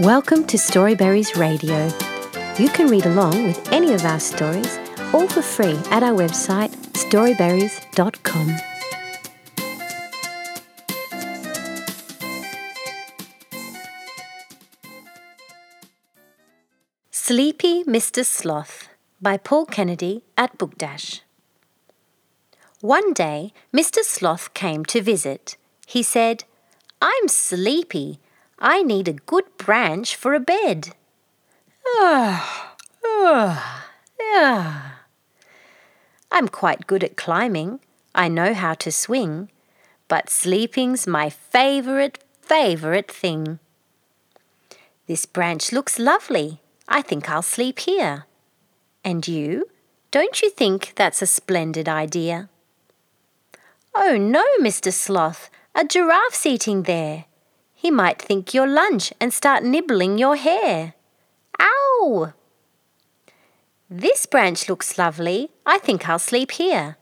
Welcome 0.00 0.46
to 0.46 0.56
Storyberries 0.56 1.36
Radio. 1.36 1.84
You 2.58 2.70
can 2.70 2.86
read 2.88 3.04
along 3.04 3.44
with 3.44 3.70
any 3.70 3.92
of 3.92 4.02
our 4.06 4.18
stories, 4.18 4.78
all 5.12 5.28
for 5.28 5.42
free 5.42 5.78
at 5.90 6.02
our 6.02 6.16
website 6.16 6.70
storyberries.com. 6.94 8.56
Sleepy 17.10 17.84
Mr. 17.84 18.24
Sloth 18.24 18.88
by 19.20 19.36
Paul 19.36 19.66
Kennedy 19.66 20.24
at 20.38 20.56
Book 20.56 20.78
Dash. 20.78 21.20
One 22.80 23.12
day, 23.12 23.52
Mr. 23.70 24.02
Sloth 24.02 24.54
came 24.54 24.86
to 24.86 25.02
visit. 25.02 25.58
He 25.86 26.02
said, 26.02 26.44
I'm 27.02 27.28
sleepy. 27.28 28.18
I 28.60 28.82
need 28.82 29.08
a 29.08 29.14
good 29.14 29.44
branch 29.56 30.14
for 30.14 30.34
a 30.34 30.40
bed. 30.40 30.90
Ah, 31.96 32.76
ah, 33.04 33.86
ah. 34.20 35.00
I'm 36.30 36.48
quite 36.48 36.86
good 36.86 37.02
at 37.02 37.16
climbing. 37.16 37.80
I 38.14 38.28
know 38.28 38.52
how 38.52 38.74
to 38.74 38.92
swing. 38.92 39.50
But 40.08 40.28
sleeping's 40.28 41.06
my 41.06 41.30
favourite, 41.30 42.18
favourite 42.42 43.10
thing. 43.10 43.60
This 45.06 45.24
branch 45.24 45.72
looks 45.72 45.98
lovely. 45.98 46.60
I 46.86 47.00
think 47.00 47.30
I'll 47.30 47.42
sleep 47.42 47.78
here. 47.80 48.26
And 49.02 49.26
you? 49.26 49.70
Don't 50.10 50.42
you 50.42 50.50
think 50.50 50.92
that's 50.96 51.22
a 51.22 51.26
splendid 51.26 51.88
idea? 51.88 52.50
Oh 53.94 54.16
no, 54.18 54.44
Mr. 54.60 54.92
Sloth, 54.92 55.48
a 55.74 55.84
giraffe's 55.84 56.44
eating 56.44 56.82
there. 56.82 57.24
He 57.80 57.90
might 57.90 58.20
think 58.20 58.52
you're 58.52 58.66
lunch 58.66 59.10
and 59.18 59.32
start 59.32 59.64
nibbling 59.64 60.18
your 60.18 60.36
hair. 60.36 60.92
Ow! 61.58 62.34
This 63.88 64.26
branch 64.26 64.68
looks 64.68 64.98
lovely. 64.98 65.48
I 65.64 65.78
think 65.78 66.06
I'll 66.06 66.18
sleep 66.18 66.50
here. 66.50 66.98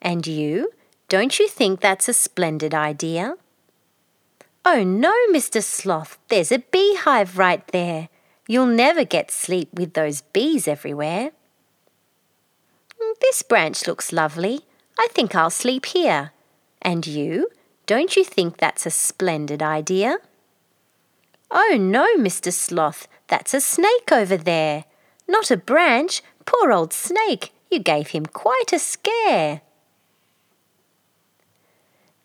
And 0.00 0.26
you? 0.26 0.72
Don't 1.10 1.38
you 1.38 1.48
think 1.48 1.80
that's 1.80 2.08
a 2.08 2.14
splendid 2.14 2.72
idea? 2.72 3.34
Oh 4.64 4.82
no, 4.82 5.12
Mr. 5.30 5.62
Sloth, 5.62 6.18
there's 6.28 6.50
a 6.50 6.60
beehive 6.60 7.36
right 7.36 7.66
there. 7.68 8.08
You'll 8.48 8.64
never 8.64 9.04
get 9.04 9.30
sleep 9.30 9.68
with 9.74 9.92
those 9.92 10.22
bees 10.22 10.66
everywhere. 10.66 11.32
Mm, 12.98 13.14
this 13.20 13.42
branch 13.42 13.86
looks 13.86 14.14
lovely. 14.14 14.60
I 14.98 15.08
think 15.10 15.34
I'll 15.34 15.50
sleep 15.50 15.84
here. 15.84 16.32
And 16.80 17.06
you? 17.06 17.50
Don't 17.84 18.16
you 18.16 18.24
think 18.24 18.56
that's 18.56 18.86
a 18.86 18.90
splendid 18.90 19.62
idea? 19.62 20.16
Oh 21.54 21.76
no, 21.78 22.16
Mr. 22.16 22.50
Sloth, 22.50 23.06
that's 23.28 23.52
a 23.52 23.60
snake 23.60 24.10
over 24.10 24.38
there. 24.38 24.86
Not 25.28 25.50
a 25.50 25.56
branch. 25.58 26.22
Poor 26.46 26.72
old 26.72 26.94
snake, 26.94 27.52
you 27.70 27.78
gave 27.78 28.08
him 28.08 28.24
quite 28.24 28.72
a 28.72 28.78
scare. 28.78 29.60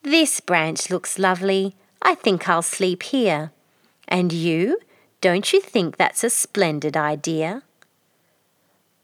This 0.01 0.39
branch 0.39 0.89
looks 0.89 1.19
lovely. 1.19 1.75
I 2.01 2.15
think 2.15 2.47
I'll 2.47 2.61
sleep 2.61 3.03
here. 3.03 3.51
And 4.07 4.31
you? 4.31 4.79
Don't 5.19 5.51
you 5.51 5.59
think 5.59 5.97
that's 5.97 6.23
a 6.23 6.29
splendid 6.29 6.95
idea? 6.95 7.63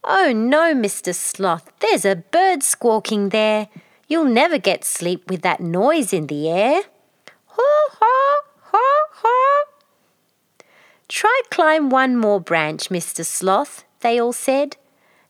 Oh 0.05 0.31
no, 0.33 0.73
Mr. 0.73 1.13
Sloth, 1.13 1.69
there's 1.81 2.05
a 2.05 2.15
bird 2.15 2.63
squawking 2.63 3.29
there. 3.29 3.67
You'll 4.07 4.25
never 4.25 4.57
get 4.57 4.85
sleep 4.85 5.29
with 5.29 5.41
that 5.41 5.59
noise 5.59 6.13
in 6.13 6.27
the 6.27 6.49
air. 6.49 6.83
Haw, 7.47 7.89
haw, 7.99 8.41
haw, 8.71 9.07
haw. 9.11 9.72
Try 11.23 11.41
climb 11.49 11.89
one 11.89 12.17
more 12.17 12.41
branch, 12.41 12.89
Mr. 12.89 13.25
Sloth, 13.25 13.85
they 14.01 14.19
all 14.19 14.33
said. 14.33 14.75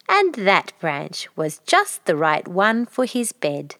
And 0.09 0.33
that 0.33 0.73
branch 0.79 1.27
was 1.35 1.61
just 1.67 2.05
the 2.05 2.15
right 2.15 2.47
one 2.47 2.87
for 2.87 3.05
his 3.05 3.31
bed. 3.31 3.75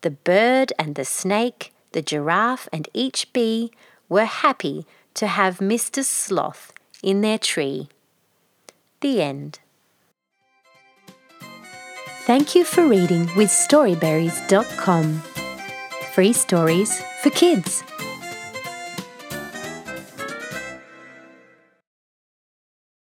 The 0.00 0.10
bird 0.10 0.72
and 0.76 0.96
the 0.96 1.04
snake, 1.04 1.72
the 1.92 2.02
giraffe 2.02 2.68
and 2.72 2.88
each 2.92 3.32
bee 3.32 3.70
were 4.08 4.24
happy 4.24 4.86
to 5.14 5.28
have 5.28 5.58
Mr. 5.58 6.02
Sloth 6.02 6.72
in 7.00 7.20
their 7.20 7.38
tree. 7.38 7.88
The 9.00 9.22
end. 9.22 9.60
Thank 12.26 12.56
you 12.56 12.64
for 12.64 12.84
reading 12.84 13.30
with 13.36 13.50
Storyberries.com. 13.50 15.22
Free 16.12 16.32
stories 16.32 17.00
for 17.22 17.30
kids. 17.30 17.84